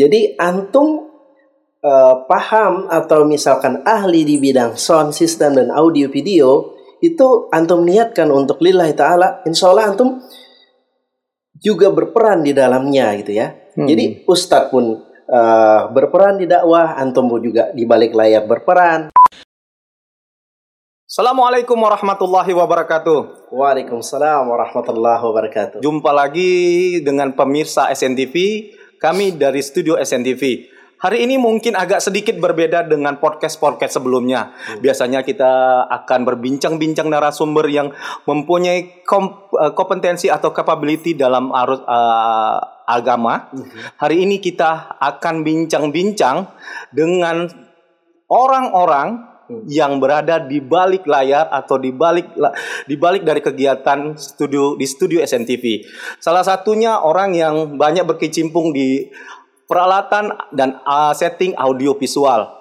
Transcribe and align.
Jadi 0.00 0.40
antum 0.40 1.12
uh, 1.84 2.14
paham 2.24 2.88
atau 2.88 3.28
misalkan 3.28 3.84
ahli 3.84 4.24
di 4.24 4.40
bidang 4.40 4.80
sound 4.80 5.12
system 5.12 5.60
dan 5.60 5.68
audio 5.68 6.08
video 6.08 6.80
itu 7.04 7.52
antum 7.52 7.84
niatkan 7.84 8.32
untuk 8.32 8.60
lillahi 8.64 8.96
taala, 8.96 9.44
insya 9.44 9.72
Allah 9.72 9.92
antum 9.92 10.20
juga 11.60 11.92
berperan 11.92 12.40
di 12.40 12.56
dalamnya 12.56 13.12
gitu 13.20 13.36
ya. 13.36 13.52
Hmm. 13.76 13.84
Jadi 13.84 14.24
ustadz 14.24 14.72
pun 14.72 15.04
uh, 15.28 15.80
berperan 15.92 16.40
di 16.40 16.48
dakwah, 16.48 16.96
antum 16.96 17.28
pun 17.28 17.40
juga 17.44 17.68
di 17.76 17.84
balik 17.84 18.16
layar 18.16 18.48
berperan. 18.48 19.12
Assalamualaikum 21.10 21.74
warahmatullahi 21.74 22.54
wabarakatuh. 22.54 23.50
Waalaikumsalam 23.50 24.46
warahmatullahi 24.46 25.18
wabarakatuh. 25.18 25.78
Jumpa 25.82 26.14
lagi 26.14 27.02
dengan 27.02 27.34
pemirsa 27.34 27.90
SNTV, 27.90 28.34
kami 29.00 29.40
dari 29.40 29.64
studio 29.64 29.96
SNTV. 29.96 30.68
Hari 31.00 31.24
ini 31.24 31.40
mungkin 31.40 31.72
agak 31.72 32.04
sedikit 32.04 32.36
berbeda 32.36 32.84
dengan 32.84 33.16
podcast-podcast 33.16 33.96
sebelumnya. 33.96 34.52
Biasanya 34.84 35.24
kita 35.24 35.88
akan 35.88 36.28
berbincang-bincang 36.28 37.08
narasumber 37.08 37.64
yang 37.72 37.88
mempunyai 38.28 39.00
eh, 39.00 39.72
kompetensi 39.72 40.28
atau 40.28 40.52
capability 40.52 41.16
dalam 41.16 41.48
arus 41.56 41.80
uh, 41.88 42.60
agama. 42.84 43.48
Hari 43.96 44.28
ini 44.28 44.44
kita 44.44 45.00
akan 45.00 45.40
bincang-bincang 45.40 46.52
dengan 46.92 47.48
orang-orang. 48.28 49.29
Yang 49.66 49.98
berada 49.98 50.38
di 50.38 50.62
balik 50.62 51.08
layar 51.08 51.48
atau 51.50 51.80
di 51.80 51.90
balik 51.90 52.36
di 52.86 52.94
balik 53.00 53.24
dari 53.24 53.40
kegiatan 53.42 54.14
studio 54.14 54.76
di 54.76 54.86
studio 54.86 55.18
SNTV. 55.24 55.86
Salah 56.20 56.46
satunya 56.46 57.00
orang 57.00 57.34
yang 57.34 57.80
banyak 57.80 58.06
berkecimpung 58.06 58.70
di 58.70 59.08
peralatan 59.66 60.34
dan 60.50 60.82
uh, 60.82 61.14
setting 61.14 61.54
audio 61.54 61.94
visual 61.94 62.59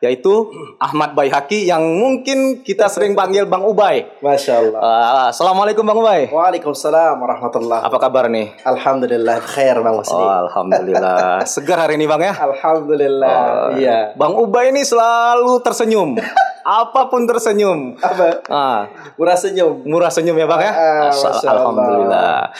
yaitu 0.00 0.50
Ahmad 0.78 1.12
Baihaki 1.16 1.66
yang 1.68 1.82
mungkin 1.82 2.62
kita 2.62 2.86
sering 2.86 3.16
panggil 3.18 3.48
Bang 3.48 3.66
Ubay. 3.66 4.06
Masya 4.22 4.52
Allah. 4.62 4.80
Uh, 4.80 5.26
Assalamualaikum 5.32 5.82
Bang 5.82 5.98
Ubay. 5.98 6.28
Waalaikumsalam 6.30 7.18
warahmatullah. 7.18 7.84
Apa 7.84 7.98
kabar 7.98 8.30
nih? 8.30 8.54
Alhamdulillah 8.64 9.36
khair 9.42 9.76
Bang 9.82 9.96
Masni. 9.98 10.16
Oh, 10.16 10.30
Alhamdulillah. 10.48 11.42
Segar 11.54 11.82
hari 11.82 11.98
ini 11.98 12.06
Bang 12.06 12.22
ya? 12.22 12.32
Alhamdulillah. 12.34 13.36
Oh, 13.36 13.68
iya. 13.76 14.12
Bang 14.14 14.36
Ubay 14.36 14.70
ini 14.70 14.84
selalu 14.86 15.60
tersenyum. 15.64 16.16
Apa 16.66 17.06
pun 17.06 17.30
tersenyum. 17.30 17.94
Apa? 18.02 18.42
Ah. 18.50 18.80
Murah 19.14 19.38
senyum. 19.38 19.86
Murah 19.86 20.10
senyum 20.10 20.34
ya 20.34 20.46
Bang 20.50 20.62
ya? 20.62 20.72
Ah, 20.74 21.10
Alhamdulillah. 21.46 22.50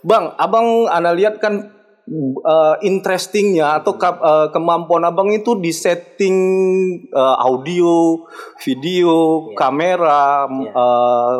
Bang, 0.00 0.32
abang 0.40 0.88
anda 0.88 1.12
lihat 1.12 1.36
kan 1.42 1.77
uh, 2.42 2.76
interestingnya 2.80 3.78
atau 3.80 4.00
ke, 4.00 4.08
uh, 4.08 4.48
kemampuan 4.50 5.04
abang 5.04 5.28
itu 5.30 5.56
di 5.60 5.70
setting 5.70 6.36
uh, 7.12 7.36
audio, 7.44 8.24
video, 8.64 9.50
yeah. 9.52 9.56
kamera, 9.56 10.48
yeah. 10.48 10.72
Uh, 10.72 11.34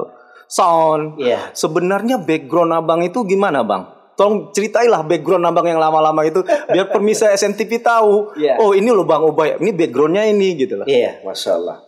sound. 0.49 1.17
Yeah. 1.21 1.51
Sebenarnya 1.57 2.21
background 2.21 2.77
abang 2.77 3.01
itu 3.05 3.25
gimana 3.25 3.65
bang? 3.65 3.89
Tolong 4.19 4.51
ceritailah 4.51 5.07
background 5.07 5.47
abang 5.47 5.67
yang 5.71 5.79
lama-lama 5.79 6.27
itu 6.27 6.43
biar 6.45 6.91
permisa 6.91 7.31
SNTV 7.33 7.81
tahu. 7.81 8.35
Yeah. 8.37 8.59
Oh 8.59 8.75
ini 8.75 8.91
loh 8.93 9.07
bang 9.09 9.23
Ubay, 9.25 9.57
ini 9.63 9.71
backgroundnya 9.73 10.27
ini 10.29 10.59
gitu 10.59 10.81
lah. 10.83 10.87
Iya, 10.91 10.99
yeah, 10.99 11.13
masya 11.25 11.57
Allah. 11.57 11.88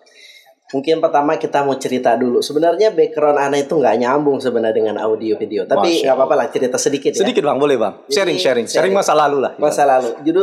Mungkin 0.70 1.02
pertama 1.02 1.34
kita 1.34 1.66
mau 1.66 1.74
cerita 1.74 2.14
dulu. 2.14 2.38
Sebenarnya 2.38 2.94
background 2.94 3.42
Ana 3.42 3.58
itu 3.58 3.74
nggak 3.74 3.96
nyambung 4.06 4.38
sebenarnya 4.38 4.76
dengan 4.76 4.96
audio 5.02 5.34
video. 5.34 5.66
Tapi 5.66 6.06
nggak 6.06 6.14
apa-apa 6.14 6.34
lah 6.38 6.46
cerita 6.50 6.78
sedikit 6.78 7.10
ya. 7.10 7.26
Sedikit 7.26 7.42
bang, 7.42 7.58
boleh 7.58 7.74
bang. 7.74 7.94
Sharing, 8.06 8.38
sharing, 8.38 8.66
sharing, 8.70 8.94
masa 8.94 9.18
lalu 9.18 9.42
lah. 9.42 9.58
Masa 9.58 9.82
lalu. 9.82 10.14
Jadi 10.22 10.42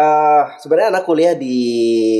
uh, 0.00 0.42
sebenarnya 0.56 0.88
anak 0.96 1.04
kuliah 1.04 1.36
di 1.36 1.56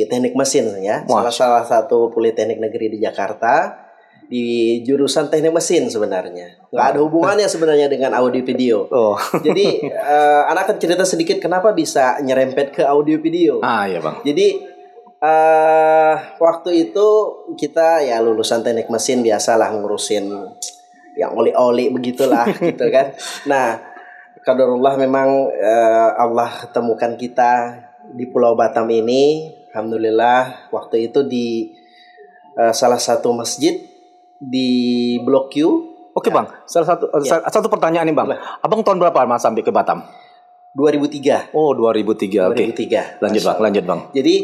teknik 0.05 0.37
mesin 0.37 0.69
ya. 0.85 1.09
Salah 1.09 1.33
salah 1.33 1.65
satu 1.65 2.13
politeknik 2.13 2.61
negeri 2.61 2.93
di 2.93 2.98
Jakarta 3.01 3.85
di 4.27 4.83
jurusan 4.83 5.30
teknik 5.30 5.55
mesin 5.55 5.86
sebenarnya 5.86 6.67
nggak 6.75 6.86
ada 6.92 6.98
hubungannya 6.98 7.47
sebenarnya 7.47 7.86
dengan 7.86 8.11
audio 8.11 8.42
video. 8.42 8.91
Oh. 8.91 9.14
Jadi 9.39 9.86
uh, 9.86 10.51
anak 10.51 10.67
akan 10.67 10.77
cerita 10.83 11.07
sedikit 11.07 11.39
kenapa 11.39 11.70
bisa 11.70 12.19
nyerempet 12.20 12.75
ke 12.75 12.83
audio 12.83 13.23
video. 13.23 13.63
Ah 13.63 13.86
iya 13.86 14.03
bang. 14.03 14.20
Jadi 14.27 14.76
uh, 15.21 16.15
waktu 16.41 16.89
itu 16.89 17.09
kita 17.57 18.05
ya 18.05 18.21
lulusan 18.21 18.61
teknik 18.61 18.89
mesin 18.93 19.25
biasalah 19.25 19.73
ngurusin 19.73 20.29
yang 21.17 21.33
oli-oli 21.33 21.89
begitulah 21.89 22.45
gitu 22.61 22.87
kan. 22.93 23.17
Nah, 23.49 23.81
kadarullah 24.45 25.01
memang 25.01 25.49
uh, 25.49 26.11
Allah 26.17 26.69
temukan 26.71 27.17
kita 27.17 27.83
di 28.13 28.29
Pulau 28.29 28.55
Batam 28.55 28.87
ini. 28.93 29.53
Alhamdulillah 29.73 30.73
waktu 30.73 31.13
itu 31.13 31.21
di 31.29 31.77
uh, 32.57 32.73
salah 32.73 33.01
satu 33.01 33.33
masjid 33.33 33.77
di 34.41 35.17
Blok 35.25 35.53
Q. 35.53 35.57
Oke 36.17 36.33
ya. 36.33 36.41
bang, 36.41 36.48
salah 36.65 36.97
satu 36.97 37.13
ya. 37.21 37.45
satu 37.45 37.69
pertanyaan 37.69 38.09
nih 38.09 38.17
bang. 38.17 38.41
Abang 38.65 38.81
tahun 38.81 38.97
berapa 38.97 39.29
mas 39.29 39.45
sampai 39.45 39.61
ke 39.61 39.69
Batam? 39.69 40.01
2003. 40.73 41.53
Oh 41.53 41.77
2003. 41.77 42.53
2003. 42.53 42.57
Oke. 42.57 42.65
Okay. 42.73 43.05
Lanjut 43.21 43.43
bang, 43.45 43.59
lanjut 43.61 43.85
bang. 43.85 44.01
Jadi 44.17 44.35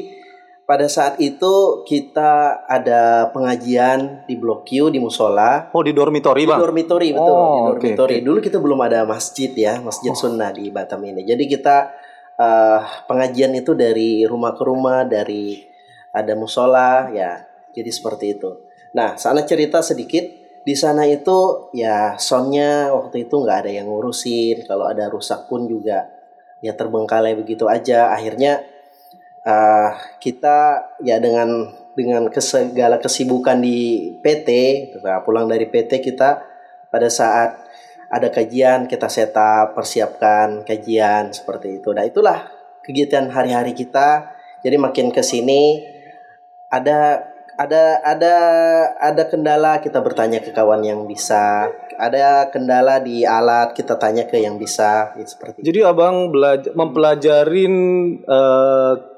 pada 0.72 0.88
saat 0.88 1.21
itu 1.21 1.84
kita 1.84 2.65
ada 2.65 3.28
pengajian 3.28 4.25
di 4.25 4.41
Blok 4.41 4.65
Q 4.65 4.88
di 4.88 4.97
musola. 4.97 5.69
Oh 5.77 5.84
di 5.84 5.93
dormitori 5.93 6.49
bang? 6.49 6.56
Di 6.56 6.65
dormitori 6.65 7.09
betul. 7.12 7.28
Oh, 7.28 7.53
di 7.53 7.60
dormitori. 7.77 8.16
Okay, 8.16 8.25
okay. 8.25 8.25
Dulu 8.25 8.38
kita 8.41 8.56
belum 8.56 8.81
ada 8.81 9.05
masjid 9.05 9.53
ya, 9.53 9.84
masjid 9.84 10.09
oh. 10.09 10.16
sunnah 10.16 10.49
di 10.49 10.72
Batam 10.72 11.05
ini. 11.05 11.28
Jadi 11.28 11.44
kita 11.44 11.93
uh, 12.41 12.81
pengajian 13.05 13.53
itu 13.53 13.77
dari 13.77 14.25
rumah 14.25 14.56
ke 14.56 14.65
rumah, 14.65 15.05
dari 15.05 15.60
ada 16.09 16.33
musola 16.41 17.12
ya. 17.12 17.44
Jadi 17.77 17.93
seperti 17.93 18.41
itu. 18.41 18.65
Nah 18.97 19.21
sana 19.21 19.44
cerita 19.44 19.84
sedikit. 19.84 20.25
Di 20.65 20.72
sana 20.72 21.04
itu 21.04 21.69
ya 21.77 22.16
soundnya 22.16 22.97
waktu 22.97 23.28
itu 23.28 23.44
nggak 23.44 23.69
ada 23.69 23.71
yang 23.77 23.93
ngurusin. 23.93 24.65
Kalau 24.65 24.89
ada 24.89 25.12
rusak 25.12 25.53
pun 25.53 25.69
juga 25.69 26.09
ya 26.65 26.72
terbengkalai 26.72 27.37
begitu 27.37 27.69
aja. 27.69 28.09
Akhirnya 28.16 28.72
uh, 29.47 29.91
kita 30.19 30.91
ya 31.03 31.19
dengan 31.19 31.70
dengan 31.92 32.25
segala 32.32 32.97
kesibukan 32.97 33.60
di 33.60 34.10
PT, 34.25 34.48
pulang 35.28 35.44
dari 35.44 35.69
PT 35.69 36.00
kita 36.00 36.41
pada 36.88 37.08
saat 37.12 37.60
ada 38.12 38.28
kajian 38.28 38.88
kita 38.88 39.08
setup, 39.08 39.76
persiapkan 39.76 40.64
kajian 40.64 41.32
seperti 41.32 41.80
itu. 41.80 41.92
Nah 41.92 42.04
itulah 42.04 42.48
kegiatan 42.84 43.28
hari-hari 43.32 43.72
kita. 43.76 44.36
Jadi 44.62 44.76
makin 44.78 45.10
ke 45.10 45.20
sini 45.20 45.82
ada 46.72 47.32
ada 47.56 48.00
ada 48.00 48.34
ada 48.97 49.22
kendala 49.28 49.84
kita 49.84 50.00
bertanya 50.00 50.41
ke 50.41 50.56
kawan 50.56 50.80
yang 50.80 51.04
bisa 51.04 51.69
ada 52.00 52.48
kendala 52.48 52.97
di 52.98 53.28
alat 53.28 53.76
kita 53.76 54.00
tanya 54.00 54.24
ke 54.24 54.41
yang 54.41 54.56
bisa 54.56 55.12
ya, 55.12 55.26
seperti 55.28 55.60
jadi 55.60 55.92
abang 55.92 56.32
belajar 56.32 56.72
mempelajarin 56.72 57.74
uh, 58.24 59.11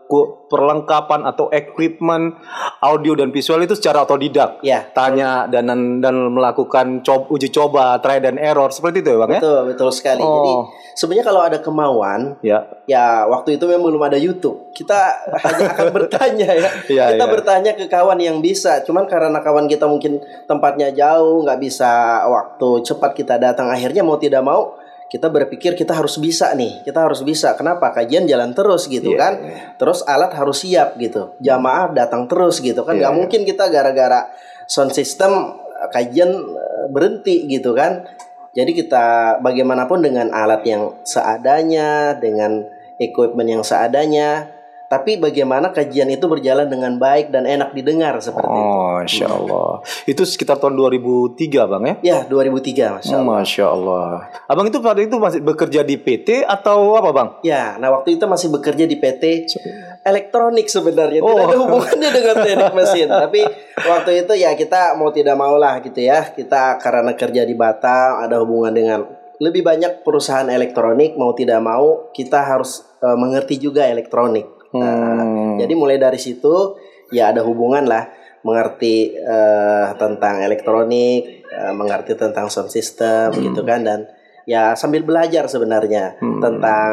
perlengkapan 0.53 1.25
atau 1.25 1.49
equipment 1.51 2.37
audio 2.85 3.17
dan 3.17 3.33
visual 3.33 3.65
itu 3.65 3.75
secara 3.75 4.05
otodidak. 4.05 4.61
Ya. 4.61 4.85
Tanya 4.93 5.49
dan 5.49 5.67
dan 5.99 6.17
melakukan 6.31 7.01
coba, 7.01 7.25
uji 7.33 7.49
coba, 7.49 7.99
try 8.05 8.21
dan 8.21 8.37
error 8.37 8.69
seperti 8.69 9.01
itu 9.01 9.17
ya, 9.17 9.19
Bang 9.25 9.33
betul, 9.33 9.41
ya? 9.41 9.41
Betul, 9.41 9.61
betul 9.73 9.89
sekali. 9.91 10.23
Oh. 10.23 10.31
Jadi 10.37 10.53
sebenarnya 10.95 11.25
kalau 11.27 11.41
ada 11.43 11.59
kemauan, 11.59 12.21
ya. 12.45 12.69
Ya, 12.85 13.25
waktu 13.25 13.57
itu 13.57 13.65
memang 13.65 13.89
belum 13.89 14.05
ada 14.05 14.19
YouTube. 14.21 14.71
Kita 14.77 15.25
hanya 15.45 15.73
akan 15.73 15.89
bertanya 15.91 16.49
ya. 16.53 16.71
ya 17.01 17.05
kita 17.17 17.27
ya. 17.27 17.33
bertanya 17.33 17.73
ke 17.75 17.89
kawan 17.89 18.21
yang 18.21 18.45
bisa. 18.45 18.85
Cuman 18.85 19.09
karena 19.09 19.41
kawan 19.41 19.67
kita 19.67 19.89
mungkin 19.89 20.21
tempatnya 20.45 20.93
jauh, 20.93 21.43
nggak 21.43 21.59
bisa 21.59 22.23
waktu 22.29 22.85
cepat 22.85 23.17
kita 23.17 23.41
datang. 23.41 23.73
Akhirnya 23.73 24.05
mau 24.05 24.21
tidak 24.21 24.45
mau 24.45 24.84
kita 25.15 25.31
berpikir 25.31 25.79
kita 25.79 25.95
harus 25.95 26.19
bisa 26.19 26.51
nih, 26.59 26.83
kita 26.83 27.07
harus 27.07 27.23
bisa. 27.23 27.55
Kenapa? 27.55 27.95
Kajian 27.95 28.27
jalan 28.27 28.51
terus 28.51 28.91
gitu 28.91 29.15
yeah, 29.15 29.21
kan. 29.23 29.33
Yeah. 29.39 29.79
Terus 29.79 30.03
alat 30.11 30.35
harus 30.35 30.67
siap 30.67 30.99
gitu. 30.99 31.39
Jamaah 31.39 31.95
datang 31.95 32.27
terus 32.27 32.59
gitu 32.59 32.83
kan. 32.83 32.99
Yeah, 32.99 33.07
Gak 33.07 33.13
yeah. 33.15 33.19
mungkin 33.23 33.41
kita 33.47 33.71
gara-gara 33.71 34.27
sound 34.67 34.91
system 34.91 35.55
eh, 35.55 35.89
kajian 35.95 36.35
eh, 36.35 36.87
berhenti 36.91 37.47
gitu 37.47 37.79
kan. 37.79 38.11
Jadi 38.59 38.75
kita 38.75 39.39
bagaimanapun 39.39 40.03
dengan 40.03 40.35
alat 40.35 40.67
yang 40.67 40.99
seadanya, 41.07 42.19
dengan 42.19 42.67
equipment 42.99 43.47
yang 43.47 43.63
seadanya, 43.63 44.51
tapi 44.89 45.17
bagaimana 45.17 45.73
kajian 45.73 46.13
itu 46.13 46.29
berjalan 46.29 46.69
dengan 46.69 47.01
baik 47.01 47.33
dan 47.33 47.49
enak 47.49 47.73
didengar 47.73 48.21
seperti 48.21 48.47
oh, 48.47 48.57
itu. 48.57 48.69
Oh, 48.69 48.93
Masya 49.01 49.27
Allah. 49.27 49.71
Itu 50.05 50.23
sekitar 50.29 50.61
tahun 50.61 50.77
2003 50.77 51.71
Bang 51.71 51.85
ya? 51.89 51.95
Ya, 52.05 52.19
2003 52.29 53.01
Masya 53.01 53.15
Allah. 53.17 53.25
Masya 53.25 53.65
Allah. 53.67 54.09
Abang 54.47 54.67
itu 54.69 54.79
pada 54.79 55.01
itu 55.01 55.17
masih 55.17 55.41
bekerja 55.41 55.81
di 55.83 55.97
PT 55.97 56.45
atau 56.45 56.95
apa 57.01 57.11
Bang? 57.11 57.29
Ya, 57.43 57.81
nah 57.81 57.91
waktu 57.97 58.21
itu 58.21 58.25
masih 58.29 58.53
bekerja 58.53 58.85
di 58.85 58.97
PT 59.01 59.49
elektronik 60.05 60.69
sebenarnya. 60.69 61.21
Oh. 61.25 61.33
Tidak 61.33 61.45
ada 61.49 61.57
hubungannya 61.59 62.11
dengan 62.13 62.35
teknik 62.45 62.73
mesin. 62.77 63.09
Tapi 63.25 63.41
waktu 63.81 64.11
itu 64.25 64.33
ya 64.37 64.53
kita 64.55 64.95
mau 65.01 65.11
tidak 65.11 65.35
mau 65.35 65.57
lah 65.57 65.81
gitu 65.81 65.99
ya. 66.05 66.31
Kita 66.31 66.77
karena 66.79 67.17
kerja 67.17 67.43
di 67.43 67.57
Batam 67.57 68.21
ada 68.21 68.39
hubungan 68.45 68.71
dengan 68.71 69.01
lebih 69.43 69.67
banyak 69.67 70.07
perusahaan 70.07 70.47
elektronik 70.47 71.19
mau 71.19 71.35
tidak 71.35 71.59
mau 71.59 72.15
kita 72.15 72.39
harus 72.39 72.87
uh, 73.03 73.19
mengerti 73.19 73.59
juga 73.59 73.91
elektronik. 73.91 74.47
Hmm. 74.75 74.83
Uh, 74.83 75.51
jadi 75.63 75.73
mulai 75.79 75.97
dari 76.03 76.19
situ 76.19 76.75
ya 77.15 77.31
ada 77.31 77.47
hubungan 77.47 77.87
lah 77.87 78.11
mengerti 78.43 79.15
uh, 79.17 79.95
tentang 79.97 80.43
elektronik, 80.43 81.47
uh, 81.49 81.73
mengerti 81.73 82.19
tentang 82.19 82.51
sound 82.51 82.69
system 82.69 83.31
hmm. 83.31 83.41
gitu 83.41 83.63
kan 83.63 83.87
dan 83.87 84.11
ya 84.45 84.75
sambil 84.77 85.07
belajar 85.07 85.49
sebenarnya 85.49 86.19
hmm. 86.21 86.43
tentang 86.43 86.93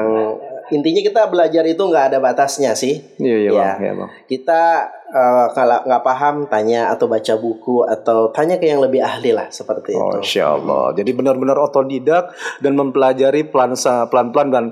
intinya 0.71 1.01
kita 1.03 1.21
belajar 1.27 1.63
itu 1.67 1.83
nggak 1.83 2.15
ada 2.15 2.17
batasnya 2.23 2.71
sih. 2.73 3.03
Iya 3.19 3.37
iya 3.37 3.51
ya. 3.51 3.71
bang. 3.77 3.95
Bang. 3.99 4.09
Kita 4.25 4.61
uh, 5.11 5.47
kalau 5.51 5.83
nggak 5.83 6.03
paham 6.03 6.35
tanya 6.47 6.89
atau 6.89 7.11
baca 7.11 7.35
buku 7.35 7.83
atau 7.83 8.31
tanya 8.31 8.55
ke 8.57 8.71
yang 8.71 8.79
lebih 8.79 9.03
ahli 9.03 9.35
lah 9.35 9.51
seperti 9.51 9.93
oh, 9.93 10.15
itu. 10.15 10.17
Insya 10.23 10.55
Allah. 10.55 10.95
Jadi 10.95 11.11
benar-benar 11.11 11.59
otodidak 11.59 12.31
dan 12.63 12.79
mempelajari 12.79 13.51
pelan 13.51 13.75
pelan-pelan 14.07 14.49
dan 14.49 14.65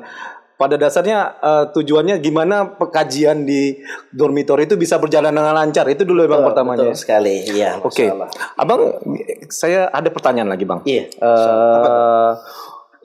pada 0.59 0.75
dasarnya 0.75 1.39
uh, 1.39 1.65
tujuannya 1.71 2.19
gimana 2.19 2.75
pekajian 2.75 3.47
di 3.47 3.79
dormitori 4.11 4.67
itu 4.67 4.75
bisa 4.75 5.00
berjalan 5.00 5.31
dengan 5.31 5.56
lancar 5.56 5.88
itu 5.88 6.03
dulu 6.03 6.27
betul, 6.27 6.31
bang 6.35 6.41
pertamanya. 6.44 6.83
Betul 6.83 7.00
sekali, 7.00 7.35
iya. 7.47 7.79
Oke, 7.79 8.11
okay. 8.11 8.11
abang, 8.59 9.00
saya 9.47 9.88
ada 9.88 10.11
pertanyaan 10.11 10.51
lagi 10.51 10.67
bang. 10.67 10.83
Iya. 10.83 11.03
Uh, 11.15 12.35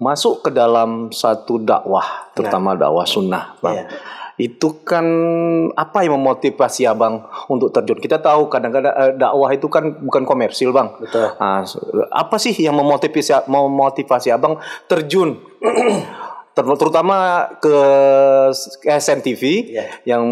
masuk 0.03 0.43
ke 0.43 0.51
dalam 0.51 1.15
satu 1.15 1.63
dakwah, 1.63 2.35
terutama 2.35 2.75
nah. 2.75 2.91
dakwah 2.91 3.07
sunnah, 3.07 3.55
bang. 3.63 3.87
Iya. 3.87 3.87
Itu 4.35 4.83
kan 4.83 5.07
apa 5.79 6.03
yang 6.03 6.19
memotivasi 6.19 6.91
abang 6.91 7.23
untuk 7.47 7.71
terjun? 7.71 8.03
Kita 8.03 8.19
tahu 8.19 8.51
kadang-kadang 8.51 8.91
uh, 8.91 9.15
dakwah 9.15 9.55
itu 9.55 9.71
kan 9.71 10.03
bukan 10.03 10.27
komersil, 10.27 10.75
bang. 10.75 10.91
Betul. 10.99 11.31
Nah, 11.39 11.63
apa 12.11 12.35
sih 12.43 12.51
yang 12.59 12.75
memotivasi 12.75 13.47
memotivasi 13.47 14.35
abang 14.35 14.59
terjun? 14.91 15.39
terutama 16.55 17.51
ke 17.59 17.77
SNTV 18.87 19.43
yeah. 19.75 19.89
yang 20.07 20.23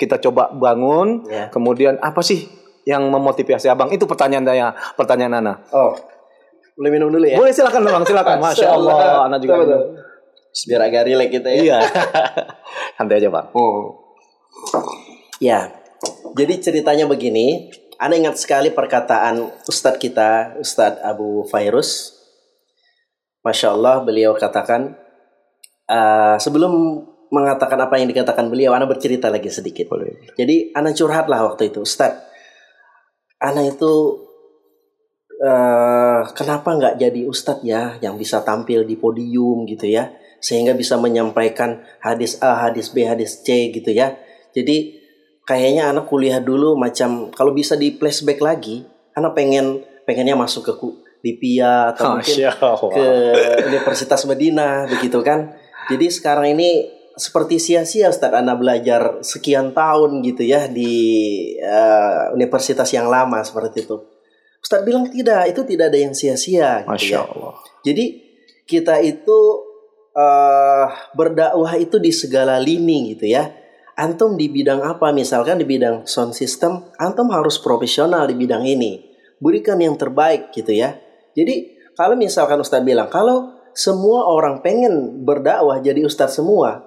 kita 0.00 0.16
coba 0.16 0.48
bangun. 0.50 1.28
Yeah. 1.28 1.52
Kemudian 1.52 2.00
apa 2.00 2.24
sih 2.24 2.48
yang 2.88 3.12
memotivasi 3.12 3.68
abang? 3.68 3.92
Itu 3.92 4.08
pertanyaan 4.08 4.44
saya, 4.48 4.72
pertanyaan 4.96 5.40
Nana. 5.40 5.54
Oh, 5.76 5.92
boleh 6.74 6.90
minum 6.90 7.08
dulu 7.12 7.26
ya? 7.28 7.36
Boleh 7.36 7.52
silakan 7.52 7.84
bang, 7.86 8.04
silakan. 8.08 8.36
Masya 8.48 8.68
Allah, 8.72 9.28
Ana 9.28 9.36
juga. 9.38 9.62
Betul, 9.62 9.82
Biar 10.70 10.80
agak 10.86 11.02
rileks 11.10 11.32
kita 11.34 11.48
ya. 11.50 11.58
Iya. 11.60 11.78
Santai 12.96 13.18
aja 13.20 13.28
bang. 13.28 13.46
Oh. 13.52 14.00
Ya, 15.42 15.70
jadi 16.34 16.54
ceritanya 16.62 17.04
begini. 17.04 17.70
Ana 17.94 18.18
ingat 18.18 18.42
sekali 18.42 18.74
perkataan 18.74 19.54
Ustadz 19.70 20.02
kita, 20.02 20.58
Ustadz 20.58 21.04
Abu 21.04 21.46
Fairus. 21.46 22.16
Masya 23.46 23.76
Allah, 23.76 24.02
beliau 24.02 24.34
katakan, 24.34 24.98
uh, 25.88 26.36
sebelum 26.40 26.72
mengatakan 27.34 27.80
apa 27.80 27.98
yang 27.98 28.06
dikatakan 28.06 28.46
beliau, 28.46 28.76
Ana 28.76 28.86
bercerita 28.86 29.26
lagi 29.26 29.50
sedikit. 29.50 29.90
Boleh. 29.90 30.30
Jadi 30.38 30.70
Ana 30.76 30.94
curhat 30.94 31.26
lah 31.26 31.42
waktu 31.50 31.74
itu, 31.74 31.82
Ustaz. 31.82 32.14
Ana 33.42 33.66
itu 33.66 34.22
uh, 35.42 36.22
kenapa 36.32 36.78
nggak 36.78 36.94
jadi 37.00 37.20
Ustadz 37.26 37.66
ya 37.66 37.98
yang 37.98 38.14
bisa 38.14 38.40
tampil 38.46 38.86
di 38.86 38.94
podium 38.94 39.66
gitu 39.66 39.90
ya, 39.90 40.14
sehingga 40.38 40.72
bisa 40.78 40.94
menyampaikan 40.96 41.82
hadis 42.00 42.38
A, 42.38 42.70
hadis 42.70 42.94
B, 42.94 43.02
hadis 43.02 43.42
C 43.42 43.74
gitu 43.74 43.90
ya. 43.90 44.14
Jadi 44.54 45.02
kayaknya 45.44 45.90
anak 45.90 46.06
kuliah 46.08 46.38
dulu 46.38 46.78
macam 46.78 47.28
kalau 47.34 47.50
bisa 47.52 47.74
di 47.74 47.98
flashback 47.98 48.38
lagi, 48.40 48.86
anak 49.18 49.34
pengen 49.34 49.82
pengennya 50.06 50.38
masuk 50.38 50.70
ke 50.70 50.72
di 51.24 51.40
PIA 51.40 51.96
atau 51.96 52.20
mungkin 52.20 52.36
ke 52.92 53.06
Universitas 53.72 54.28
Medina 54.28 54.84
begitu 54.84 55.24
kan 55.24 55.56
jadi 55.90 56.06
sekarang 56.08 56.56
ini 56.56 56.90
seperti 57.14 57.62
sia-sia 57.62 58.10
Ustaz 58.10 58.34
Anda 58.34 58.58
belajar 58.58 59.22
sekian 59.22 59.70
tahun 59.70 60.18
gitu 60.26 60.42
ya 60.42 60.66
di 60.66 60.92
uh, 61.62 62.34
universitas 62.34 62.90
yang 62.90 63.06
lama 63.06 63.38
seperti 63.46 63.86
itu. 63.86 64.02
Ustaz 64.58 64.82
bilang 64.82 65.06
tidak, 65.06 65.46
itu 65.46 65.62
tidak 65.62 65.94
ada 65.94 65.98
yang 66.00 66.14
sia-sia 66.16 66.82
gitu 66.82 66.90
Masya 66.90 67.14
ya. 67.14 67.20
Allah. 67.22 67.54
Jadi 67.86 68.04
kita 68.66 68.98
itu 69.04 69.38
uh, 70.16 70.86
berdakwah 71.14 71.78
itu 71.78 72.02
di 72.02 72.10
segala 72.10 72.58
lini 72.58 73.14
gitu 73.14 73.30
ya. 73.30 73.52
Antum 73.94 74.34
di 74.34 74.50
bidang 74.50 74.82
apa 74.82 75.14
misalkan 75.14 75.62
di 75.62 75.66
bidang 75.68 76.02
sound 76.10 76.34
system, 76.34 76.82
antum 76.98 77.30
harus 77.30 77.62
profesional 77.62 78.26
di 78.26 78.34
bidang 78.34 78.66
ini. 78.66 79.14
Berikan 79.38 79.78
yang 79.78 79.94
terbaik 79.94 80.50
gitu 80.50 80.74
ya. 80.74 80.98
Jadi 81.38 81.78
kalau 81.94 82.18
misalkan 82.18 82.58
Ustaz 82.58 82.82
bilang 82.82 83.06
kalau 83.06 83.53
semua 83.74 84.30
orang 84.30 84.62
pengen 84.62 85.26
berdakwah 85.26 85.82
jadi 85.82 86.06
ustadz 86.06 86.38
semua. 86.38 86.86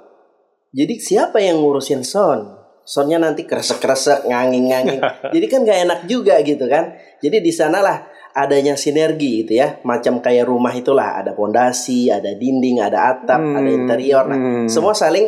Jadi 0.72 1.00
siapa 1.04 1.44
yang 1.44 1.60
ngurusin 1.60 2.02
son? 2.08 2.56
Sonnya 2.88 3.20
nanti 3.20 3.44
kresek-kresek, 3.44 4.32
nganging-nganging. 4.32 5.04
jadi 5.36 5.46
kan 5.52 5.68
gak 5.68 5.80
enak 5.84 6.00
juga 6.08 6.40
gitu 6.40 6.72
kan. 6.72 6.96
Jadi 7.20 7.44
di 7.44 7.52
sanalah 7.52 8.08
adanya 8.32 8.80
sinergi 8.80 9.44
gitu 9.44 9.60
ya. 9.60 9.84
Macam 9.84 10.24
kayak 10.24 10.48
rumah 10.48 10.72
itulah 10.72 11.20
ada 11.20 11.36
pondasi, 11.36 12.08
ada 12.08 12.32
dinding, 12.32 12.80
ada 12.80 13.12
atap, 13.12 13.44
hmm, 13.44 13.56
ada 13.60 13.70
interior. 13.70 14.24
Nah, 14.24 14.40
hmm. 14.40 14.68
semua 14.72 14.96
saling 14.96 15.28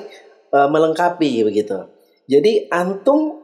uh, 0.55 0.71
melengkapi 0.71 1.43
begitu. 1.43 1.75
Jadi 2.29 2.71
antum 2.71 3.43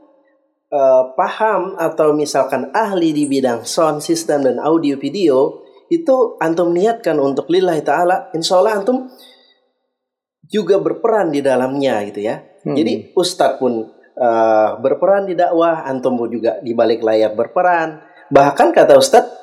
uh, 0.72 1.04
paham 1.18 1.76
atau 1.76 2.16
misalkan 2.16 2.72
ahli 2.72 3.12
di 3.12 3.28
bidang 3.28 3.68
sound 3.68 4.00
system 4.00 4.48
dan 4.48 4.62
audio 4.64 4.96
video 4.96 5.65
itu 6.02 6.40
antum 6.42 6.72
niatkan 6.76 7.16
untuk 7.22 7.48
lillahi 7.48 7.82
ta'ala, 7.86 8.32
insya 8.36 8.60
Allah 8.60 8.82
antum 8.82 9.08
juga 10.46 10.78
berperan 10.78 11.34
di 11.34 11.42
dalamnya 11.42 12.06
gitu 12.10 12.22
ya. 12.26 12.42
Hmm. 12.66 12.76
Jadi 12.78 13.16
ustadz 13.18 13.58
pun 13.62 13.86
uh, 14.18 14.70
berperan 14.82 15.30
di 15.30 15.34
dakwah, 15.34 15.86
antum 15.86 16.18
pun 16.18 16.30
juga 16.30 16.60
di 16.62 16.76
balik 16.76 17.02
layar 17.02 17.34
berperan. 17.34 18.02
Bahkan 18.30 18.68
kata 18.74 18.94
ustadz, 18.98 19.34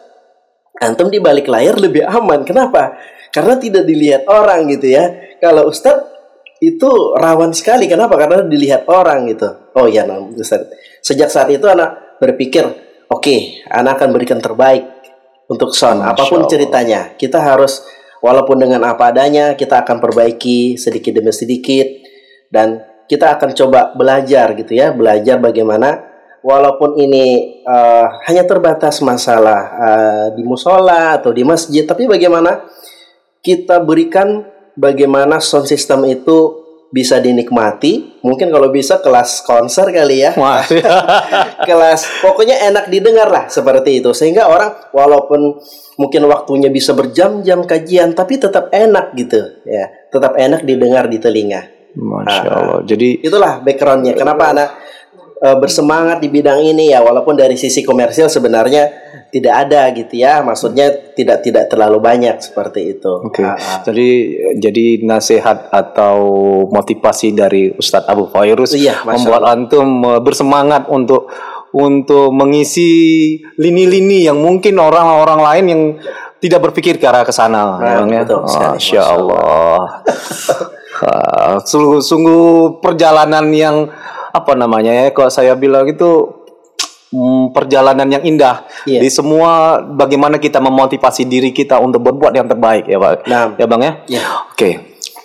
antum 0.79 1.11
di 1.11 1.19
balik 1.19 1.51
layar 1.51 1.79
lebih 1.79 2.07
aman. 2.07 2.47
Kenapa? 2.47 2.99
Karena 3.33 3.57
tidak 3.57 3.89
dilihat 3.89 4.29
orang 4.29 4.69
gitu 4.71 4.93
ya. 4.93 5.11
Kalau 5.41 5.67
ustadz 5.67 6.13
itu 6.63 6.91
rawan 7.19 7.51
sekali. 7.51 7.91
Kenapa? 7.91 8.15
Karena 8.15 8.47
dilihat 8.47 8.87
orang 8.87 9.27
gitu. 9.27 9.51
Oh 9.75 9.91
iya, 9.91 10.07
nah, 10.07 10.23
Ustaz. 10.23 10.71
Sejak 11.03 11.27
saat 11.27 11.51
itu 11.51 11.67
anak 11.67 12.23
berpikir, 12.23 12.63
oke, 13.11 13.19
okay, 13.19 13.67
anak 13.67 13.99
akan 13.99 14.15
berikan 14.15 14.39
terbaik 14.39 15.02
untuk 15.51 15.75
sound 15.75 16.03
Masya 16.03 16.13
apa 16.15 16.23
pun 16.29 16.41
Allah. 16.45 16.51
ceritanya 16.51 17.01
kita 17.19 17.39
harus 17.43 17.83
walaupun 18.23 18.63
dengan 18.63 18.87
apa 18.87 19.11
adanya 19.11 19.59
kita 19.59 19.83
akan 19.83 19.99
perbaiki 19.99 20.79
sedikit 20.79 21.19
demi 21.19 21.35
sedikit 21.35 21.87
dan 22.53 22.83
kita 23.11 23.35
akan 23.37 23.51
coba 23.53 23.91
belajar 23.99 24.55
gitu 24.55 24.79
ya 24.79 24.95
belajar 24.95 25.43
bagaimana 25.43 26.13
walaupun 26.43 26.99
ini 26.99 27.59
uh, 27.67 28.07
hanya 28.31 28.47
terbatas 28.47 29.03
masalah 29.03 29.61
uh, 29.79 30.27
di 30.35 30.43
musola 30.47 31.19
atau 31.19 31.35
di 31.35 31.43
masjid 31.43 31.87
tapi 31.87 32.07
bagaimana 32.07 32.67
kita 33.43 33.83
berikan 33.83 34.47
bagaimana 34.79 35.43
sound 35.43 35.67
system 35.67 36.07
itu 36.07 36.62
bisa 36.93 37.19
dinikmati. 37.19 38.21
Mungkin 38.21 38.53
kalau 38.53 38.69
bisa 38.69 39.01
kelas 39.01 39.41
konser 39.43 39.89
kali 39.89 40.23
ya. 40.23 40.37
kelas 41.69 42.21
pokoknya 42.21 42.69
enak 42.69 42.93
didengar 42.93 43.33
lah 43.33 43.45
seperti 43.49 44.05
itu. 44.05 44.13
Sehingga 44.13 44.47
orang 44.47 44.93
walaupun 44.93 45.57
mungkin 45.97 46.29
waktunya 46.29 46.69
bisa 46.69 46.93
berjam-jam 46.93 47.65
kajian 47.65 48.13
tapi 48.13 48.37
tetap 48.37 48.69
enak 48.69 49.17
gitu 49.17 49.41
ya. 49.65 49.89
Tetap 50.13 50.37
enak 50.37 50.69
didengar 50.69 51.09
di 51.09 51.17
telinga. 51.17 51.65
Masya 51.97 52.49
ah, 52.49 52.57
Allah. 52.61 52.79
Jadi 52.85 53.25
itulah 53.25 53.65
backgroundnya. 53.65 54.13
Kenapa 54.13 54.53
anak 54.53 54.69
uh, 55.43 55.57
bersemangat 55.59 56.23
di 56.23 56.31
bidang 56.31 56.63
ini 56.63 56.95
ya 56.95 57.03
walaupun 57.03 57.35
dari 57.35 57.59
sisi 57.59 57.83
komersil 57.83 58.31
sebenarnya 58.31 58.89
tidak 59.35 59.55
ada 59.69 59.91
gitu 59.91 60.15
ya 60.23 60.41
maksudnya 60.47 60.93
tidak 61.19 61.43
tidak 61.43 61.67
terlalu 61.67 61.99
banyak 61.99 62.39
seperti 62.39 62.97
itu. 62.97 63.13
Oke. 63.27 63.43
Okay. 63.43 63.45
Uh, 63.45 63.59
uh. 63.59 63.79
Jadi 63.83 64.09
jadi 64.63 64.87
nasihat 65.03 65.69
atau 65.75 66.17
motivasi 66.71 67.35
dari 67.35 67.75
Ustadz 67.75 68.07
Abu 68.07 68.31
Fairus 68.31 68.73
iya, 68.79 69.03
membuat 69.03 69.43
antum 69.45 70.07
eh, 70.07 70.21
bersemangat 70.23 70.87
untuk 70.87 71.27
untuk 71.73 72.29
mengisi 72.37 73.41
lini-lini 73.57 74.29
yang 74.29 74.37
mungkin 74.37 74.77
orang-orang 74.77 75.41
lain 75.41 75.65
yang 75.65 75.83
tidak 76.37 76.69
berpikir 76.69 77.01
ke 77.01 77.07
arah 77.09 77.25
ke 77.25 77.33
sana. 77.33 77.81
Nah, 77.81 78.05
ya, 78.05 78.27
betul 78.27 78.45
sekali. 78.45 78.77
Masya 78.77 79.03
Allah. 79.09 79.79
Sungguh-sungguh 81.71 82.79
perjalanan 82.85 83.49
yang 83.51 83.89
apa 84.33 84.53
namanya 84.57 84.91
ya? 84.91 85.07
Kalau 85.13 85.31
saya 85.31 85.53
bilang 85.55 85.87
itu 85.87 86.43
Hmm, 87.13 87.53
perjalanan 87.53 88.09
yang 88.09 88.25
indah 88.25 88.65
yeah. 88.89 88.97
di 88.97 89.13
semua 89.13 89.85
bagaimana 89.85 90.41
kita 90.41 90.65
memotivasi 90.65 91.29
diri 91.29 91.53
kita 91.53 91.77
untuk 91.77 92.09
berbuat 92.09 92.33
yang 92.33 92.49
terbaik 92.49 92.89
ya 92.89 92.97
Pak. 92.97 93.29
Nah, 93.29 93.53
ya 93.61 93.69
Bang 93.69 93.85
ya. 93.85 93.93
Yeah. 94.09 94.25
Oke. 94.49 94.57
Okay. 94.57 94.75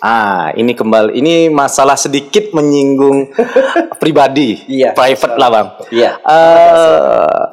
Ah, 0.04 0.52
ini 0.52 0.76
kembali 0.76 1.16
ini 1.16 1.48
masalah 1.48 1.96
sedikit 1.96 2.52
menyinggung 2.52 3.32
pribadi, 4.04 4.60
yeah. 4.68 4.92
private 4.92 5.40
lah 5.40 5.48
Bang. 5.48 5.68
Iya. 5.88 6.04
Yeah. 6.04 6.14
Uh, 6.28 7.44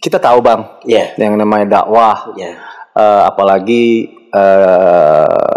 kita 0.00 0.16
tahu 0.16 0.40
Bang, 0.40 0.80
yeah. 0.88 1.12
yang 1.20 1.36
namanya 1.36 1.84
dakwah. 1.84 2.32
Yeah. 2.32 2.56
Uh, 2.96 3.28
apalagi 3.28 4.08
uh, 4.32 5.51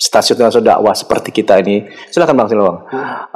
stasiun 0.00 0.40
stasiun 0.40 0.64
dakwah 0.64 0.96
seperti 0.96 1.28
kita 1.28 1.60
ini, 1.60 1.84
silakan 2.08 2.40
bang, 2.40 2.48
silakan 2.48 2.66
bang. 2.72 2.80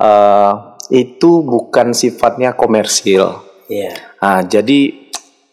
Uh, 0.01 0.53
itu 0.89 1.45
bukan 1.45 1.93
sifatnya 1.93 2.57
komersil. 2.57 3.45
Iya. 3.69 3.93
Nah, 4.25 4.41
jadi 4.49 5.05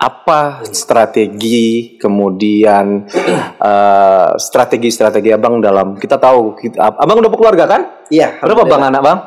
apa 0.01 0.65
strategi 0.73 1.93
kemudian 2.01 3.05
uh, 3.61 4.33
strategi-strategi 4.39 5.29
abang 5.29 5.61
dalam 5.61 5.93
kita 5.99 6.17
tahu 6.17 6.57
kita, 6.57 6.95
abang 6.95 7.19
udah 7.19 7.29
berkeluarga 7.29 7.67
kan? 7.67 7.81
Iya. 8.07 8.39
Berapa 8.39 8.63
bang 8.63 8.83
anak 8.87 9.01
bang? 9.03 9.19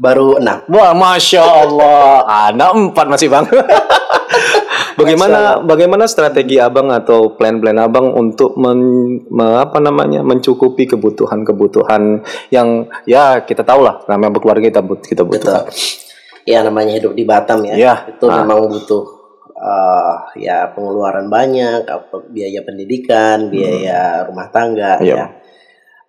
Baru 0.00 0.40
enam. 0.40 0.64
Wah, 0.72 0.96
masya 0.96 1.44
Allah, 1.44 2.24
anak 2.48 2.72
empat 2.72 3.06
masih 3.12 3.28
bang. 3.28 3.44
bagaimana 5.00 5.40
bagaimana 5.64 6.04
strategi 6.04 6.60
abang 6.60 6.92
atau 6.92 7.34
plan-plan 7.34 7.80
abang 7.80 8.12
untuk 8.12 8.54
men, 8.60 8.78
me, 9.26 9.46
apa 9.56 9.80
namanya 9.80 10.20
mencukupi 10.20 10.84
kebutuhan-kebutuhan 10.84 12.22
yang 12.52 12.86
ya 13.08 13.42
kita 13.42 13.64
tahu 13.64 13.80
lah 13.80 14.04
namanya 14.06 14.36
berkeluarga 14.36 14.68
kita 14.68 14.82
kita 15.00 15.22
butuh. 15.24 15.66
Ya 16.44 16.64
namanya 16.64 16.96
hidup 16.96 17.12
di 17.16 17.24
Batam 17.24 17.64
ya. 17.64 17.74
ya 17.76 17.94
itu 18.08 18.26
ah. 18.28 18.44
memang 18.44 18.68
butuh 18.68 19.04
uh, 19.56 20.32
ya 20.36 20.72
pengeluaran 20.72 21.28
banyak, 21.28 21.84
biaya 22.32 22.60
pendidikan, 22.64 23.52
biaya 23.52 24.24
hmm. 24.24 24.26
rumah 24.32 24.48
tangga 24.48 25.00
ya. 25.04 25.16
ya. 25.16 25.26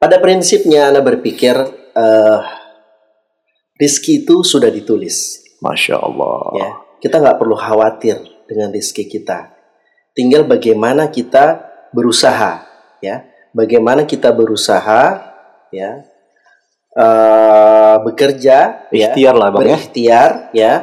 Pada 0.01 0.17
prinsipnya 0.17 0.89
Anda 0.89 1.05
berpikir 1.05 1.53
uh, 1.93 2.39
rizki 3.77 4.25
itu 4.25 4.41
sudah 4.41 4.71
ditulis. 4.74 5.45
Masya 5.62 6.01
Allah. 6.01 6.41
Ya, 6.57 6.69
kita 7.05 7.21
nggak 7.21 7.38
perlu 7.38 7.53
khawatir 7.53 8.30
dengan 8.51 8.75
rizki 8.75 9.08
kita. 9.08 9.55
Tinggal 10.12 10.43
bagaimana 10.43 11.08
kita 11.08 11.72
berusaha, 11.96 12.67
ya. 13.00 13.24
Bagaimana 13.55 14.03
kita 14.03 14.36
berusaha, 14.36 15.31
ya, 15.72 15.91
uh, 16.96 17.96
bekerja, 18.03 18.91
ikhtiar 18.91 19.36
ya, 19.36 19.39
lah, 19.39 19.50
bang 19.55 19.60
berikhtiar, 19.63 20.29
ya. 20.51 20.60
ya. 20.60 20.74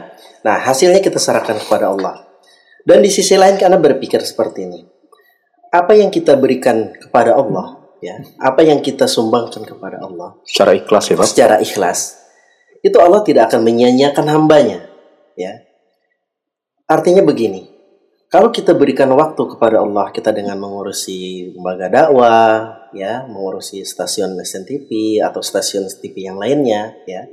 Nah, 0.44 0.56
hasilnya 0.64 1.04
kita 1.04 1.20
serahkan 1.20 1.60
kepada 1.60 1.92
Allah. 1.92 2.24
Dan 2.88 3.04
di 3.04 3.12
sisi 3.12 3.36
lain 3.36 3.60
karena 3.60 3.76
berpikir 3.76 4.24
seperti 4.24 4.64
ini. 4.64 4.80
Apa 5.68 5.92
yang 5.92 6.08
kita 6.08 6.40
berikan 6.40 6.96
kepada 6.96 7.36
Allah, 7.36 7.78
ya, 8.00 8.16
apa 8.40 8.64
yang 8.64 8.80
kita 8.80 9.04
sumbangkan 9.04 9.66
kepada 9.66 10.00
Allah 10.02 10.38
secara 10.46 10.72
ikhlas 10.74 11.04
ya, 11.10 11.14
Pak. 11.18 11.26
Secara 11.28 11.56
ikhlas 11.60 11.98
itu 12.82 12.96
Allah 13.02 13.20
tidak 13.26 13.50
akan 13.50 13.66
menyanyiakan 13.66 14.26
hambanya 14.30 14.86
ya 15.34 15.66
artinya 16.88 17.22
begini 17.22 17.68
kalau 18.28 18.52
kita 18.52 18.72
berikan 18.72 19.08
waktu 19.12 19.40
kepada 19.44 19.84
Allah 19.84 20.08
kita 20.10 20.32
dengan 20.32 20.56
mengurusi 20.56 21.52
lembaga 21.52 21.86
dakwah 21.92 22.88
ya 22.96 23.28
mengurusi 23.28 23.84
stasiun 23.84 24.34
SNTV 24.40 25.20
atau 25.20 25.44
stasiun 25.44 25.84
TV 25.86 26.26
yang 26.26 26.40
lainnya 26.40 26.96
ya 27.04 27.28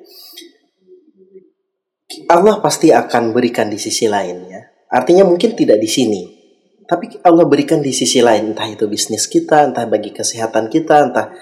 Allah 2.29 2.59
pasti 2.59 2.91
akan 2.91 3.31
berikan 3.31 3.71
di 3.71 3.79
sisi 3.79 4.05
lain 4.11 4.51
ya 4.51 4.61
artinya 4.91 5.23
mungkin 5.23 5.55
tidak 5.55 5.79
di 5.79 5.89
sini 5.89 6.21
tapi 6.85 7.17
Allah 7.25 7.49
berikan 7.49 7.81
di 7.81 7.89
sisi 7.89 8.21
lain 8.21 8.53
entah 8.53 8.69
itu 8.69 8.85
bisnis 8.85 9.25
kita 9.25 9.73
entah 9.73 9.89
bagi 9.89 10.13
kesehatan 10.13 10.69
kita 10.69 10.95
entah 11.09 11.33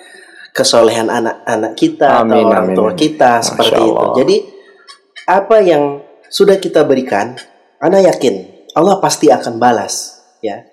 kesolehan 0.54 1.10
anak-anak 1.10 1.74
kita 1.74 2.22
amin, 2.22 2.30
atau 2.30 2.40
orang 2.48 2.68
tua 2.78 2.92
kita 2.94 3.42
Masya 3.42 3.48
seperti 3.50 3.82
Allah. 3.82 3.90
itu. 3.90 4.08
Jadi 4.22 4.38
apa 5.26 5.58
yang 5.66 5.84
sudah 6.30 6.58
kita 6.62 6.86
berikan, 6.86 7.34
anak 7.84 8.16
yakin 8.16 8.54
Allah 8.74 8.98
pasti 8.98 9.30
akan 9.30 9.62
balas, 9.62 10.18
ya. 10.42 10.66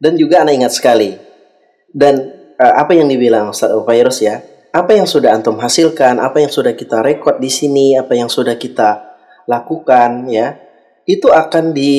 Dan 0.00 0.16
juga 0.16 0.42
anak 0.42 0.64
ingat 0.64 0.72
sekali. 0.72 1.12
Dan 1.92 2.16
uh, 2.56 2.74
apa 2.80 2.96
yang 2.96 3.06
dibilang 3.06 3.52
Ustaz 3.52 3.70
Virus 3.84 4.24
ya, 4.24 4.40
apa 4.72 4.96
yang 4.96 5.04
sudah 5.04 5.36
antum 5.36 5.60
hasilkan, 5.60 6.18
apa 6.18 6.40
yang 6.40 6.50
sudah 6.50 6.72
kita 6.72 7.04
rekod 7.04 7.38
di 7.38 7.52
sini, 7.52 8.00
apa 8.00 8.16
yang 8.16 8.32
sudah 8.32 8.56
kita 8.56 9.14
lakukan, 9.44 10.24
ya, 10.32 10.56
itu 11.04 11.28
akan 11.28 11.76
di 11.76 11.94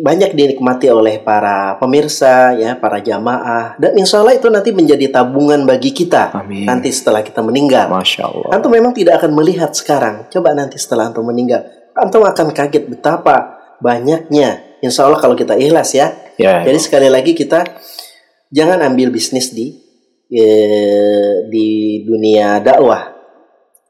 banyak 0.00 0.32
dinikmati 0.32 0.88
oleh 0.88 1.20
para 1.20 1.76
pemirsa 1.76 2.56
ya 2.56 2.72
para 2.80 3.04
jamaah 3.04 3.76
dan 3.76 3.92
insya 4.00 4.24
Allah 4.24 4.32
itu 4.32 4.48
nanti 4.48 4.72
menjadi 4.72 5.12
tabungan 5.12 5.68
bagi 5.68 5.92
kita 5.92 6.32
Amin. 6.32 6.64
nanti 6.64 6.88
setelah 6.88 7.20
kita 7.20 7.44
meninggal 7.44 7.92
Masya 7.92 8.22
Allah 8.24 8.48
antum 8.48 8.72
memang 8.72 8.96
tidak 8.96 9.20
akan 9.20 9.36
melihat 9.36 9.76
sekarang 9.76 10.24
coba 10.32 10.56
nanti 10.56 10.80
setelah 10.80 11.12
antum 11.12 11.28
meninggal 11.28 11.68
antum 12.00 12.24
akan 12.24 12.56
kaget 12.56 12.88
betapa 12.88 13.60
banyaknya 13.80 14.80
insya 14.80 15.06
Allah 15.06 15.20
kalau 15.20 15.36
kita 15.36 15.56
ikhlas 15.56 15.92
ya, 15.92 16.12
ya, 16.40 16.64
ya. 16.64 16.72
jadi 16.72 16.78
sekali 16.80 17.08
lagi 17.12 17.36
kita 17.36 17.64
jangan 18.48 18.80
ambil 18.84 19.12
bisnis 19.12 19.52
di 19.52 19.76
eh, 20.32 21.46
di 21.48 22.00
dunia 22.08 22.60
dakwah 22.64 23.12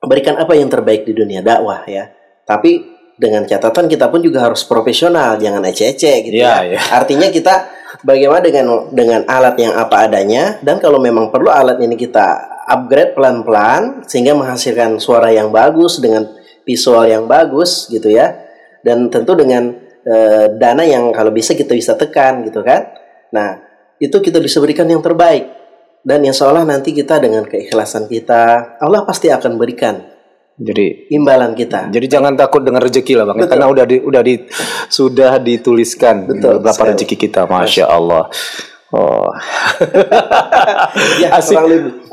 berikan 0.02 0.38
apa 0.38 0.52
yang 0.58 0.66
terbaik 0.66 1.06
di 1.06 1.14
dunia 1.14 1.40
dakwah 1.40 1.86
ya 1.86 2.10
tapi 2.42 3.00
dengan 3.20 3.44
catatan 3.44 3.84
kita 3.84 4.08
pun 4.08 4.24
juga 4.24 4.48
harus 4.48 4.64
profesional, 4.64 5.36
jangan 5.36 5.60
ece-ece 5.68 6.24
gitu 6.24 6.40
yeah, 6.40 6.64
ya. 6.64 6.80
Yeah. 6.80 6.84
Artinya 6.88 7.28
kita 7.28 7.68
bagaimana 8.00 8.40
dengan 8.40 8.66
dengan 8.88 9.20
alat 9.28 9.60
yang 9.60 9.76
apa 9.76 10.08
adanya 10.08 10.56
dan 10.64 10.80
kalau 10.80 10.96
memang 10.96 11.28
perlu 11.28 11.52
alat 11.52 11.76
ini 11.84 12.00
kita 12.00 12.48
upgrade 12.64 13.12
pelan-pelan 13.12 14.08
sehingga 14.08 14.32
menghasilkan 14.32 14.96
suara 14.96 15.28
yang 15.28 15.52
bagus 15.52 16.00
dengan 16.00 16.32
visual 16.70 17.02
yang 17.10 17.26
bagus 17.26 17.90
gitu 17.90 18.06
ya. 18.06 18.38
Dan 18.80 19.10
tentu 19.10 19.34
dengan 19.34 19.74
e, 20.06 20.16
dana 20.54 20.86
yang 20.86 21.10
kalau 21.10 21.34
bisa 21.34 21.58
kita 21.58 21.74
bisa 21.74 21.98
tekan 21.98 22.46
gitu 22.46 22.62
kan. 22.62 22.94
Nah, 23.34 23.58
itu 23.98 24.14
kita 24.22 24.38
bisa 24.38 24.62
berikan 24.62 24.86
yang 24.86 25.02
terbaik. 25.02 25.58
Dan 26.00 26.24
yang 26.24 26.32
seolah 26.32 26.64
nanti 26.64 26.96
kita 26.96 27.20
dengan 27.20 27.44
keikhlasan 27.44 28.08
kita, 28.08 28.78
Allah 28.80 29.04
pasti 29.04 29.28
akan 29.28 29.60
berikan 29.60 30.00
jadi 30.60 31.08
imbalan 31.08 31.56
kita. 31.56 31.88
Jadi 31.88 32.06
jangan 32.06 32.36
takut 32.36 32.60
dengan 32.60 32.84
rezeki 32.84 33.16
lah 33.16 33.24
bang, 33.32 33.38
Betul. 33.40 33.50
karena 33.56 33.66
udah 33.72 33.84
di, 33.88 33.96
udah 33.96 34.22
di 34.22 34.34
sudah 34.92 35.32
dituliskan 35.40 36.28
Betul, 36.28 36.60
berapa 36.60 36.82
rezeki 36.92 37.16
kita, 37.16 37.48
masya 37.48 37.88
Allah. 37.88 38.28
Oh, 38.92 39.32
ya, 41.22 41.28
asik. 41.40 41.56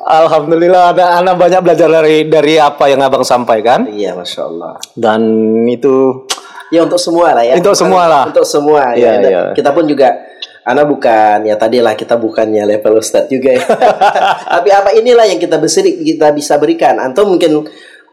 Alhamdulillah 0.07 0.95
ada 0.95 1.19
anak 1.19 1.35
banyak 1.35 1.59
belajar 1.63 1.87
dari 1.91 2.27
dari 2.31 2.55
apa 2.55 2.87
yang 2.87 3.03
abang 3.03 3.27
sampaikan. 3.27 3.87
Iya, 3.91 4.15
masya 4.15 4.47
Allah. 4.47 4.73
Dan 4.95 5.21
itu 5.67 6.25
ya 6.71 6.87
untuk 6.87 6.99
semua 6.99 7.35
lah 7.35 7.43
ya. 7.43 7.55
Untuk 7.59 7.75
semua 7.75 8.03
lah. 8.07 8.23
Untuk 8.31 8.47
semua 8.47 8.95
ya. 8.95 9.19
ya, 9.19 9.27
ya. 9.27 9.41
Kita 9.51 9.75
pun 9.75 9.83
juga 9.87 10.15
Ana 10.67 10.83
bukan 10.83 11.47
ya 11.47 11.55
tadilah 11.55 11.95
kita 11.95 12.19
bukannya 12.19 12.67
level 12.67 12.99
ustadz 12.99 13.31
juga 13.31 13.55
ya. 13.55 13.63
Tapi 14.59 14.69
apa 14.75 14.91
inilah 14.99 15.23
yang 15.23 15.39
kita 15.39 15.55
bisa 15.63 15.79
kita 15.79 16.35
bisa 16.35 16.59
berikan. 16.59 16.99
Antum 16.99 17.31
mungkin 17.31 17.63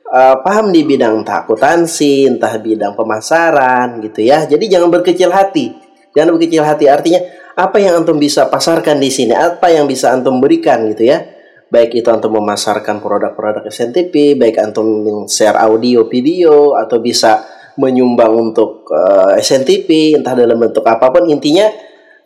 uh, 0.06 0.37
paham 0.38 0.70
di 0.70 0.87
bidang 0.87 1.26
entah 1.26 1.42
akuntansi, 1.42 2.30
entah 2.30 2.54
bidang 2.62 2.94
pemasaran 2.94 3.99
gitu 4.06 4.23
ya. 4.23 4.46
Jadi 4.46 4.70
jangan 4.70 4.87
berkecil 4.87 5.34
hati. 5.34 5.75
Jangan 6.14 6.38
berkecil 6.38 6.62
hati. 6.62 6.87
Artinya 6.87 7.20
apa 7.54 7.76
yang 7.78 8.02
antum 8.02 8.18
bisa 8.18 8.50
pasarkan 8.50 8.99
di 8.99 9.11
sini, 9.11 9.34
apa 9.34 9.70
yang 9.70 9.87
bisa 9.87 10.11
antum 10.11 10.42
berikan 10.42 10.90
gitu 10.90 11.11
ya. 11.11 11.23
Baik 11.70 11.99
itu 11.99 12.08
antum 12.11 12.38
memasarkan 12.38 13.02
produk-produk 13.02 13.66
SNTP, 13.66 14.38
baik 14.38 14.62
antum 14.62 15.25
share 15.26 15.58
audio, 15.58 16.06
video 16.06 16.78
atau 16.78 17.02
bisa 17.02 17.42
menyumbang 17.75 18.30
untuk 18.30 18.87
uh, 18.94 19.34
eh, 19.34 19.42
SNTP 19.42 20.14
entah 20.14 20.38
dalam 20.38 20.54
bentuk 20.54 20.87
apa 20.87 21.11
pun 21.11 21.26
intinya 21.26 21.66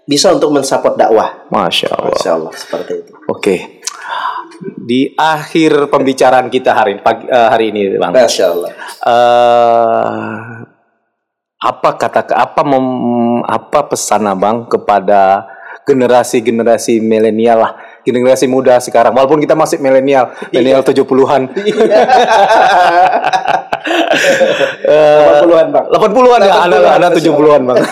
bisa 0.05 0.33
untuk 0.33 0.53
mensupport 0.53 0.97
dakwah. 0.97 1.49
Masya 1.49 1.89
Allah. 1.89 2.13
Masya 2.13 2.31
Allah 2.37 2.53
seperti 2.53 2.93
itu. 3.01 3.13
Oke. 3.25 3.29
Okay 3.41 3.61
di 4.59 5.15
akhir 5.15 5.93
pembicaraan 5.93 6.51
kita 6.51 6.75
hari 6.75 6.99
pagi, 6.99 7.31
uh, 7.31 7.49
hari 7.53 7.71
ini, 7.71 7.95
Bang. 8.01 8.11
Masya 8.11 8.45
Allah. 8.51 8.71
Uh, 9.05 10.67
apa 11.59 11.99
kata 11.99 12.23
apa 12.39 12.63
mem, 12.63 12.87
apa 13.43 13.91
pesan 13.91 14.31
abang 14.31 14.71
kepada 14.71 15.51
generasi-generasi 15.83 17.01
milenial 17.01 17.65
lah, 17.65 17.73
generasi 18.05 18.47
muda 18.47 18.79
sekarang. 18.79 19.17
Walaupun 19.17 19.41
kita 19.41 19.57
masih 19.57 19.81
milenial, 19.81 20.31
milenial 20.53 20.85
tujuh 20.85 21.03
puluhan. 21.09 21.49
Delapan 24.89 25.43
puluhan 25.43 25.67
bang. 25.73 25.85
Delapan 25.89 26.11
puluhan 26.13 26.41
ya, 26.45 26.55
anak 27.01 27.11
tujuh 27.19 27.33
puluhan 27.33 27.65
bang. 27.67 27.79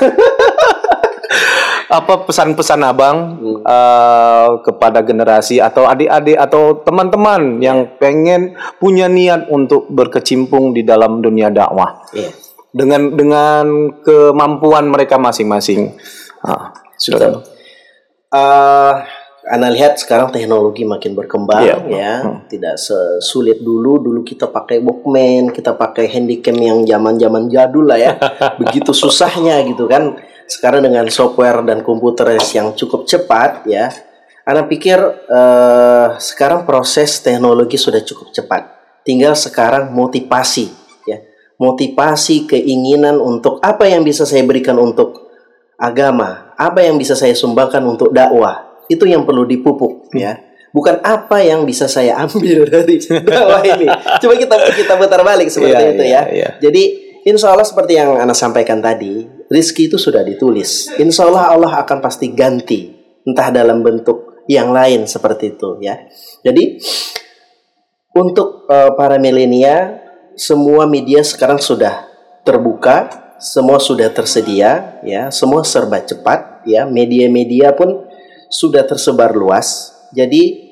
apa 1.86 2.26
pesan-pesan 2.26 2.82
abang 2.82 3.38
hmm. 3.38 3.62
uh, 3.62 4.58
kepada 4.66 5.06
generasi 5.06 5.62
atau 5.62 5.86
adik-adik 5.86 6.34
atau 6.34 6.82
teman-teman 6.82 7.62
yang 7.62 7.86
pengen 8.02 8.58
punya 8.82 9.06
niat 9.06 9.46
untuk 9.46 9.86
berkecimpung 9.94 10.74
di 10.74 10.82
dalam 10.82 11.22
dunia 11.22 11.46
dakwah 11.46 12.10
yeah. 12.10 12.45
Dengan 12.76 13.16
dengan 13.16 13.64
kemampuan 14.04 14.92
mereka 14.92 15.16
masing-masing. 15.16 15.96
Uh, 16.44 16.76
sudah. 17.00 17.40
Uh, 18.28 18.94
Anda 19.46 19.70
lihat 19.70 20.02
sekarang 20.02 20.34
teknologi 20.34 20.82
makin 20.82 21.14
berkembang 21.14 21.62
yeah. 21.62 21.78
ya, 21.86 22.12
hmm. 22.26 22.50
tidak 22.50 22.74
sesulit 22.76 23.62
dulu. 23.62 24.02
Dulu 24.02 24.26
kita 24.26 24.50
pakai 24.50 24.82
Walkman, 24.82 25.54
kita 25.54 25.78
pakai 25.78 26.10
handycam 26.10 26.58
yang 26.58 26.82
zaman-zaman 26.82 27.46
jadul 27.46 27.86
lah 27.86 27.94
ya. 27.94 28.18
Begitu 28.60 28.90
susahnya 28.90 29.62
gitu 29.62 29.86
kan 29.86 30.18
sekarang 30.50 30.82
dengan 30.82 31.06
software 31.10 31.62
dan 31.62 31.82
komputer 31.82 32.38
yang 32.54 32.74
cukup 32.78 33.02
cepat 33.06 33.66
ya 33.66 33.90
Anda 34.46 34.62
pikir 34.62 34.98
uh, 35.26 36.22
sekarang 36.22 36.62
proses 36.62 37.18
teknologi 37.18 37.74
sudah 37.74 37.98
cukup 37.98 38.30
cepat. 38.30 38.62
Tinggal 39.02 39.34
sekarang 39.34 39.90
motivasi, 39.90 40.70
motivasi 41.56 42.48
keinginan 42.48 43.20
untuk 43.20 43.60
apa 43.64 43.88
yang 43.88 44.04
bisa 44.04 44.28
saya 44.28 44.44
berikan 44.44 44.76
untuk 44.76 45.32
agama, 45.76 46.52
apa 46.56 46.84
yang 46.84 46.96
bisa 47.00 47.16
saya 47.16 47.32
sumbangkan 47.32 47.84
untuk 47.84 48.12
dakwah, 48.12 48.84
itu 48.88 49.04
yang 49.08 49.24
perlu 49.24 49.44
dipupuk, 49.48 50.12
ya 50.16 50.46
bukan 50.76 51.00
apa 51.00 51.40
yang 51.40 51.64
bisa 51.64 51.88
saya 51.88 52.18
ambil 52.28 52.68
dari 52.68 53.00
dakwah 53.00 53.64
ini. 53.64 53.88
Coba 54.20 54.34
kita 54.36 54.56
kita 54.76 54.94
putar 55.00 55.24
balik 55.24 55.48
seperti 55.48 55.72
yeah, 55.72 55.92
itu 55.96 56.04
yeah, 56.04 56.24
ya. 56.28 56.32
Yeah. 56.36 56.52
Jadi 56.60 56.82
insya 57.24 57.56
Allah 57.56 57.64
seperti 57.64 57.96
yang 57.96 58.20
Anda 58.20 58.36
sampaikan 58.36 58.84
tadi, 58.84 59.24
rizki 59.48 59.88
itu 59.88 59.96
sudah 59.96 60.20
ditulis. 60.20 60.92
Insya 61.00 61.24
Allah 61.24 61.56
Allah 61.56 61.72
akan 61.80 61.98
pasti 62.04 62.28
ganti, 62.36 62.92
entah 63.24 63.48
dalam 63.48 63.80
bentuk 63.80 64.44
yang 64.46 64.70
lain 64.70 65.08
seperti 65.08 65.56
itu 65.56 65.80
ya. 65.80 65.96
Jadi 66.44 66.78
untuk 68.12 68.68
uh, 68.68 68.92
para 68.94 69.16
milenial, 69.16 70.05
semua 70.36 70.84
media 70.84 71.24
sekarang 71.24 71.58
sudah 71.58 72.06
terbuka, 72.46 73.08
semua 73.40 73.80
sudah 73.80 74.12
tersedia, 74.12 75.00
ya, 75.02 75.32
semua 75.34 75.64
serba 75.66 75.98
cepat, 76.04 76.62
ya, 76.68 76.86
media-media 76.86 77.74
pun 77.74 78.06
sudah 78.52 78.86
tersebar 78.86 79.34
luas. 79.34 79.96
Jadi 80.14 80.66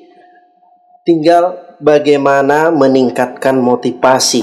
Tinggal 1.05 1.77
bagaimana 1.77 2.73
meningkatkan 2.73 3.61
motivasi. 3.61 4.41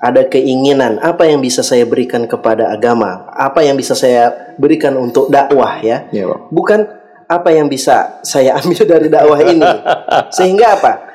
Ada 0.00 0.24
keinginan 0.24 0.96
apa 1.04 1.28
yang 1.28 1.44
bisa 1.44 1.60
saya 1.60 1.84
berikan 1.84 2.24
kepada 2.24 2.72
agama, 2.72 3.28
apa 3.36 3.60
yang 3.60 3.76
bisa 3.76 3.92
saya 3.92 4.56
berikan 4.56 4.96
untuk 4.96 5.28
dakwah 5.28 5.84
ya. 5.84 6.08
ya 6.08 6.24
Bukan 6.48 6.88
apa 7.28 7.52
yang 7.52 7.68
bisa 7.68 8.24
saya 8.24 8.56
ambil 8.56 8.88
dari 8.96 9.08
dakwah 9.12 9.36
ini. 9.44 9.68
Sehingga 10.32 10.80
apa? 10.80 11.07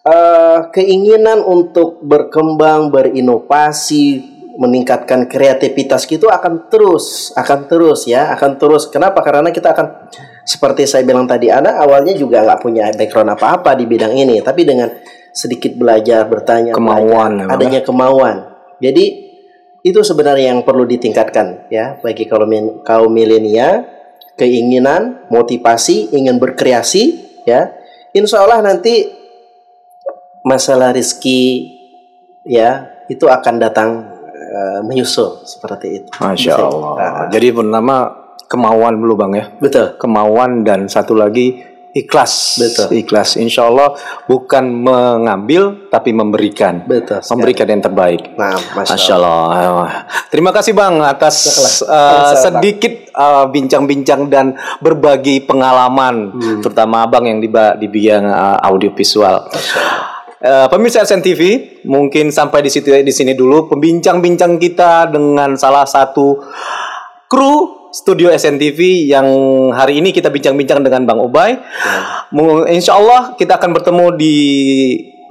Uh, 0.00 0.72
keinginan 0.72 1.44
untuk 1.44 2.00
berkembang, 2.00 2.88
berinovasi, 2.88 4.40
meningkatkan 4.56 5.28
kreativitas 5.28 6.08
itu 6.08 6.24
akan 6.24 6.72
terus, 6.72 7.36
akan 7.36 7.68
terus 7.68 8.08
ya, 8.08 8.32
akan 8.32 8.56
terus. 8.56 8.88
Kenapa? 8.88 9.20
Karena 9.20 9.52
kita 9.52 9.76
akan 9.76 10.08
seperti 10.48 10.88
saya 10.88 11.04
bilang 11.04 11.28
tadi, 11.28 11.52
Anda 11.52 11.76
awalnya 11.84 12.16
juga 12.16 12.40
nggak 12.40 12.60
punya 12.64 12.88
background 12.96 13.36
apa-apa 13.36 13.76
di 13.76 13.84
bidang 13.84 14.16
ini, 14.16 14.40
tapi 14.40 14.64
dengan 14.64 14.88
sedikit 15.36 15.76
belajar, 15.76 16.24
bertanya, 16.24 16.72
kemauan, 16.72 17.44
belajar, 17.44 17.54
adanya 17.60 17.80
kemauan. 17.84 18.36
Jadi 18.80 19.04
itu 19.84 20.00
sebenarnya 20.00 20.56
yang 20.56 20.64
perlu 20.64 20.84
ditingkatkan 20.84 21.68
ya 21.68 22.00
bagi 22.00 22.24
kaum 22.24 22.80
kaum 22.84 23.12
milenial, 23.12 23.84
keinginan, 24.36 25.28
motivasi, 25.28 26.16
ingin 26.16 26.40
berkreasi 26.40 27.04
ya. 27.44 27.76
Insya 28.16 28.48
Allah 28.48 28.64
nanti 28.64 29.19
masalah 30.44 30.92
rizki 30.92 31.76
ya 32.44 32.88
itu 33.10 33.26
akan 33.26 33.54
datang 33.60 33.88
uh, 34.32 34.80
menyusul 34.86 35.44
seperti 35.44 36.02
itu. 36.02 36.10
Masya 36.20 36.54
Allah. 36.56 36.92
Nah, 36.96 37.26
Jadi 37.28 37.48
bernama 37.50 37.96
kemauan 38.46 38.98
dulu 38.98 39.14
bang 39.18 39.32
ya. 39.36 39.44
Betul. 39.58 39.98
Kemauan 39.98 40.62
dan 40.66 40.86
satu 40.86 41.14
lagi 41.14 41.70
ikhlas. 41.90 42.58
Betul. 42.58 42.86
Ikhlas. 43.02 43.34
Insya 43.38 43.66
Allah 43.66 43.94
bukan 44.26 44.62
mengambil 44.70 45.90
tapi 45.90 46.14
memberikan. 46.14 46.86
Betul. 46.86 47.22
Sekali. 47.22 47.34
Memberikan 47.38 47.66
yang 47.70 47.82
terbaik. 47.82 48.22
Nah, 48.38 48.58
masya, 48.78 48.94
masya 48.94 49.14
Allah. 49.18 49.42
Allah. 49.50 49.92
Terima 50.30 50.50
kasih 50.54 50.72
bang 50.74 50.94
atas 51.02 51.36
uh, 51.82 52.34
sedikit 52.38 53.10
uh, 53.14 53.46
bincang-bincang 53.50 54.30
dan 54.30 54.54
berbagi 54.78 55.42
pengalaman, 55.42 56.30
hmm. 56.34 56.60
terutama 56.62 57.06
abang 57.06 57.26
yang 57.26 57.42
di 57.42 57.50
di 57.50 57.86
bidang 57.90 58.26
uh, 58.30 58.58
audiovisual. 58.62 59.50
Uh, 60.40 60.72
pemirsa 60.72 61.04
SNTV, 61.04 61.40
mungkin 61.84 62.32
sampai 62.32 62.64
di 62.64 62.72
situ 62.72 62.88
di 62.88 63.12
sini 63.12 63.36
dulu 63.36 63.68
pembincang-bincang 63.68 64.56
kita 64.56 65.12
dengan 65.12 65.52
salah 65.60 65.84
satu 65.84 66.40
kru 67.28 67.80
studio 67.92 68.32
SNTV 68.32 69.10
yang 69.12 69.28
hari 69.76 70.00
ini 70.00 70.16
kita 70.16 70.32
bincang-bincang 70.32 70.80
dengan 70.80 71.04
Bang 71.04 71.20
Ubay. 71.20 71.60
Ya. 71.60 72.72
Insya 72.72 72.96
Allah 72.96 73.36
kita 73.36 73.60
akan 73.60 73.70
bertemu 73.76 74.06
di 74.16 74.36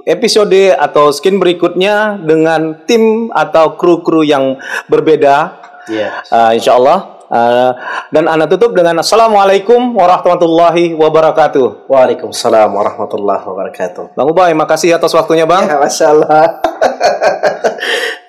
episode 0.06 0.78
atau 0.78 1.10
skin 1.10 1.42
berikutnya 1.42 2.22
dengan 2.22 2.86
tim 2.86 3.34
atau 3.34 3.74
kru-kru 3.74 4.22
yang 4.22 4.62
berbeda. 4.86 5.58
Ya. 5.90 6.22
Uh, 6.30 6.54
insya 6.54 6.78
Allah. 6.78 7.19
Uh, 7.30 7.78
dan 8.10 8.26
anda 8.26 8.50
tutup 8.50 8.74
dengan 8.74 9.06
Assalamualaikum 9.06 9.94
warahmatullahi 9.94 10.98
wabarakatuh. 10.98 11.86
Waalaikumsalam 11.86 12.66
warahmatullahi 12.74 13.46
wabarakatuh. 13.46 14.18
Bang 14.18 14.26
Ubay, 14.26 14.50
makasih 14.50 14.98
atas 14.98 15.14
waktunya 15.14 15.46
Bang. 15.46 15.70
Ya, 15.70 15.78
Masya 15.78 16.06
Allah. 16.10 16.58